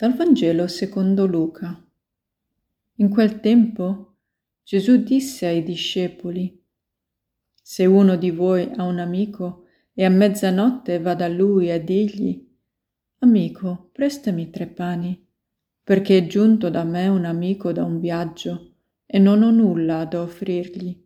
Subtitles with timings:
[0.00, 1.78] Dal Vangelo secondo Luca.
[2.94, 4.14] In quel tempo
[4.64, 6.58] Gesù disse ai discepoli,
[7.60, 12.48] Se uno di voi ha un amico e a mezzanotte va da lui a dirgli,
[13.18, 15.22] Amico, prestami tre pani,
[15.84, 20.22] perché è giunto da me un amico da un viaggio e non ho nulla da
[20.22, 20.98] offrirgli.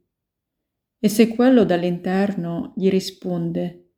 [1.01, 3.89] E se quello dall'interno gli risponde,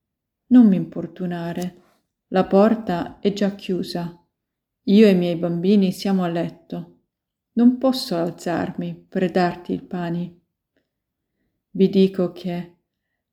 [0.46, 1.82] Non mi importunare,
[2.28, 4.22] la porta è già chiusa,
[4.88, 6.96] io e i miei bambini siamo a letto
[7.56, 10.40] non posso alzarmi per darti il pane.
[11.70, 12.74] Vi dico che,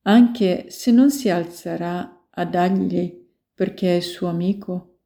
[0.02, 3.22] anche se non si alzerà a dargli
[3.54, 4.98] perché è suo amico,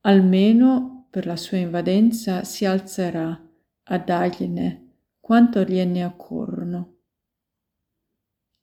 [0.00, 3.48] almeno per la sua invadenza si alzerà
[3.84, 4.88] a dargliene
[5.20, 6.98] quanto gliene occorrono.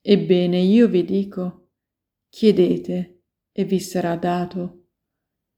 [0.01, 1.69] Ebbene io vi dico,
[2.29, 3.21] chiedete
[3.51, 4.76] e vi sarà dato,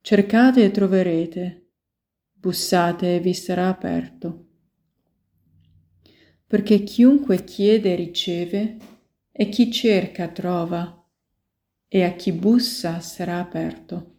[0.02, 1.60] cercate e troverete
[2.40, 4.46] bussate e vi sarà aperto.
[6.48, 8.78] Perché chiunque chiede riceve,
[9.32, 11.06] e chi cerca trova,
[11.88, 14.16] e a chi bussa sarà aperto.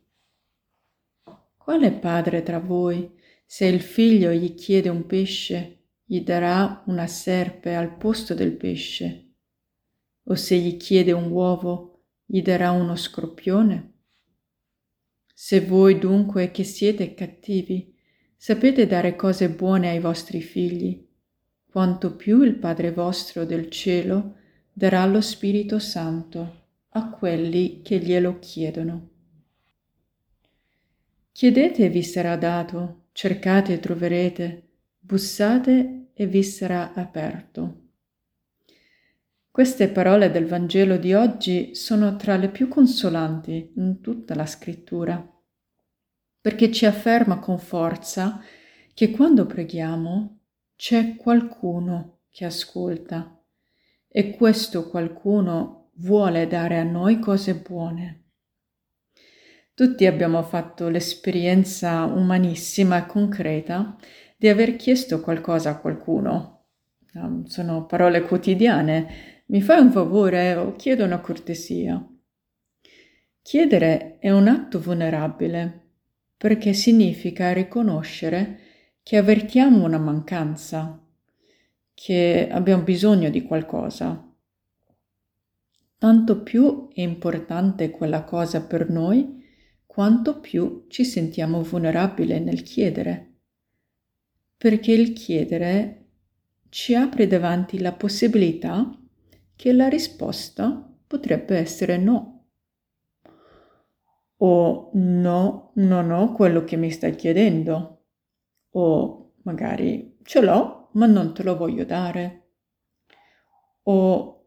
[1.57, 3.11] Quale padre tra voi,
[3.47, 9.35] se il figlio gli chiede un pesce, gli darà una serpe al posto del pesce?
[10.25, 13.90] O se gli chiede un uovo, gli darà uno scorpione?
[15.43, 17.91] Se voi dunque che siete cattivi,
[18.43, 21.07] Sapete dare cose buone ai vostri figli,
[21.71, 24.37] quanto più il Padre vostro del cielo
[24.73, 29.11] darà lo Spirito Santo a quelli che glielo chiedono.
[31.33, 37.89] Chiedete e vi sarà dato, cercate e troverete, bussate e vi sarà aperto.
[39.51, 45.35] Queste parole del Vangelo di oggi sono tra le più consolanti in tutta la scrittura
[46.41, 48.43] perché ci afferma con forza
[48.95, 50.39] che quando preghiamo
[50.77, 53.39] c'è qualcuno che ascolta
[54.09, 58.25] e questo qualcuno vuole dare a noi cose buone.
[59.75, 63.97] Tutti abbiamo fatto l'esperienza umanissima e concreta
[64.37, 66.65] di aver chiesto qualcosa a qualcuno.
[67.45, 69.43] Sono parole quotidiane.
[69.47, 72.03] Mi fai un favore o chiedo una cortesia.
[73.43, 75.90] Chiedere è un atto vulnerabile
[76.41, 78.61] perché significa riconoscere
[79.03, 81.07] che avvertiamo una mancanza,
[81.93, 84.27] che abbiamo bisogno di qualcosa.
[85.99, 89.45] Tanto più è importante quella cosa per noi,
[89.85, 93.35] quanto più ci sentiamo vulnerabili nel chiedere.
[94.57, 96.07] Perché il chiedere
[96.71, 98.99] ci apre davanti la possibilità
[99.55, 102.30] che la risposta potrebbe essere no
[104.43, 108.05] o no, non ho quello che mi stai chiedendo
[108.71, 112.49] o magari ce l'ho ma non te lo voglio dare
[113.83, 114.47] o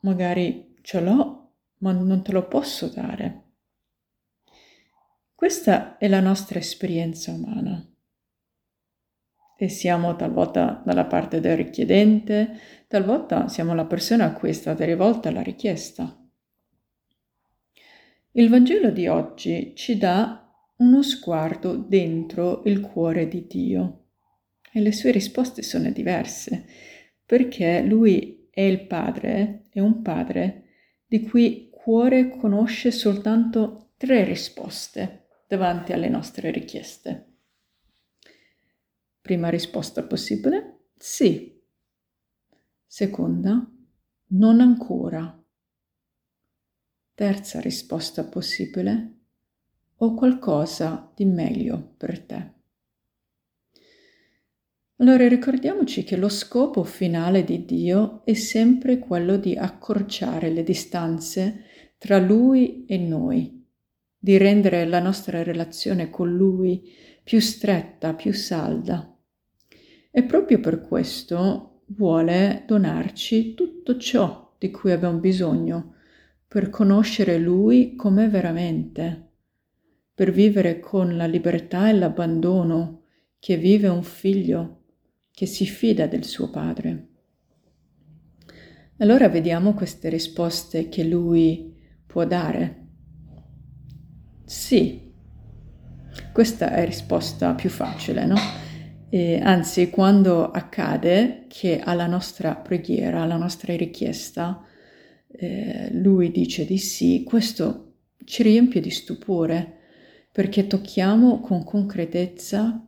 [0.00, 3.44] magari ce l'ho ma non te lo posso dare.
[5.34, 7.86] Questa è la nostra esperienza umana
[9.56, 14.84] e siamo talvolta dalla parte del richiedente, talvolta siamo la persona a cui è stata
[14.84, 16.17] rivolta la richiesta.
[18.38, 24.04] Il Vangelo di oggi ci dà uno sguardo dentro il cuore di Dio
[24.70, 26.64] e le sue risposte sono diverse
[27.26, 30.68] perché lui è il padre, è un padre
[31.04, 37.38] di cui cuore conosce soltanto tre risposte davanti alle nostre richieste.
[39.20, 40.90] Prima risposta possibile?
[40.96, 41.60] Sì.
[42.86, 43.68] Seconda?
[44.28, 45.37] Non ancora.
[47.18, 49.14] Terza risposta possibile,
[49.96, 52.52] ho qualcosa di meglio per te.
[54.98, 61.64] Allora ricordiamoci che lo scopo finale di Dio è sempre quello di accorciare le distanze
[61.98, 63.66] tra Lui e noi,
[64.16, 66.88] di rendere la nostra relazione con Lui
[67.24, 69.12] più stretta, più salda.
[70.12, 75.94] E proprio per questo vuole donarci tutto ciò di cui abbiamo bisogno
[76.48, 79.32] per conoscere Lui come veramente,
[80.14, 83.02] per vivere con la libertà e l'abbandono
[83.38, 84.84] che vive un figlio
[85.30, 87.08] che si fida del suo padre.
[88.96, 92.86] Allora vediamo queste risposte che lui può dare.
[94.44, 95.12] Sì,
[96.32, 98.36] questa è la risposta più facile, no?
[99.10, 104.62] E anzi, quando accade che alla nostra preghiera, alla nostra richiesta,
[105.28, 107.92] eh, lui dice di sì, questo
[108.24, 109.76] ci riempie di stupore
[110.32, 112.86] perché tocchiamo con concretezza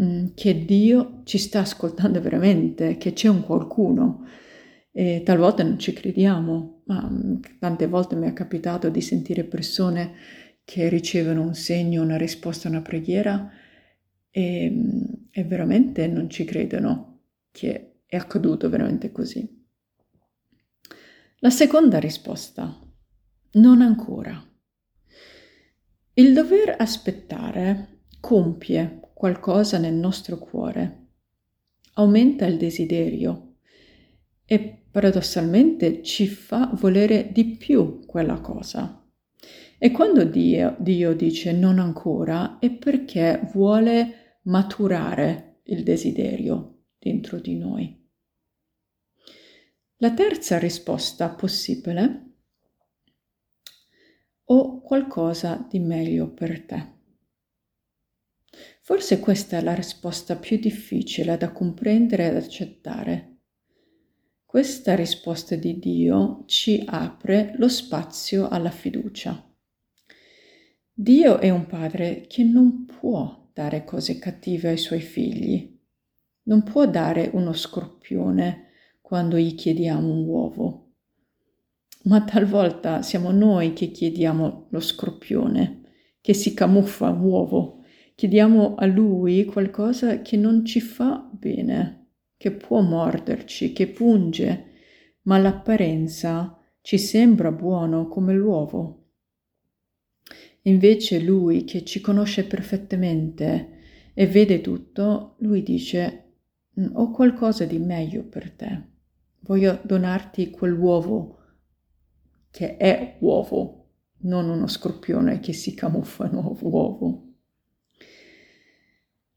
[0.00, 4.26] mm, che Dio ci sta ascoltando veramente, che c'è un qualcuno.
[4.94, 10.12] E talvolta non ci crediamo, ma mm, tante volte mi è capitato di sentire persone
[10.64, 13.50] che ricevono un segno, una risposta una preghiera
[14.30, 17.20] e, mm, e veramente non ci credono
[17.50, 19.61] che è accaduto veramente così.
[21.44, 22.80] La seconda risposta,
[23.54, 24.40] non ancora.
[26.14, 31.08] Il dover aspettare compie qualcosa nel nostro cuore,
[31.94, 33.56] aumenta il desiderio
[34.44, 39.04] e paradossalmente ci fa volere di più quella cosa.
[39.78, 47.56] E quando Dio, Dio dice non ancora è perché vuole maturare il desiderio dentro di
[47.56, 48.01] noi.
[50.02, 52.30] La terza risposta possibile
[54.46, 56.86] ho qualcosa di meglio per te.
[58.80, 63.36] Forse questa è la risposta più difficile da comprendere ed accettare.
[64.44, 69.54] Questa risposta di Dio ci apre lo spazio alla fiducia.
[70.92, 75.78] Dio è un padre che non può dare cose cattive ai suoi figli,
[76.48, 78.70] non può dare uno scorpione
[79.12, 80.92] quando gli chiediamo un uovo.
[82.04, 85.82] Ma talvolta siamo noi che chiediamo lo scorpione,
[86.22, 87.84] che si camuffa uovo.
[88.14, 94.70] Chiediamo a lui qualcosa che non ci fa bene, che può morderci, che punge,
[95.24, 99.10] ma l'apparenza ci sembra buono come l'uovo.
[100.62, 103.80] Invece lui che ci conosce perfettamente
[104.14, 106.36] e vede tutto, lui dice
[106.94, 108.91] ho qualcosa di meglio per te
[109.42, 111.38] voglio donarti quell'uovo
[112.50, 113.88] che è uovo,
[114.24, 117.28] non uno scorpione che si camuffa in uovo.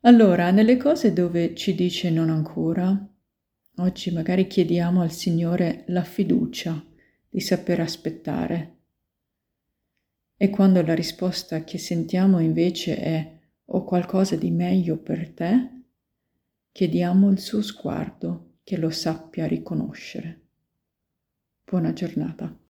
[0.01, 3.09] Allora, nelle cose dove ci dice non ancora,
[3.77, 6.83] oggi magari chiediamo al Signore la fiducia
[7.29, 8.73] di saper aspettare.
[10.35, 15.83] E quando la risposta che sentiamo invece è ho qualcosa di meglio per te,
[16.73, 20.41] chiediamo il suo sguardo che lo sappia riconoscere.
[21.63, 22.64] Buona giornata.